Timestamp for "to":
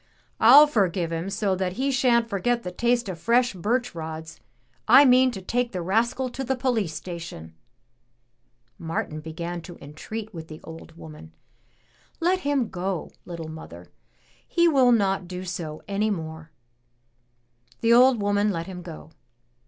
5.29-5.43, 6.29-6.43, 9.61-9.77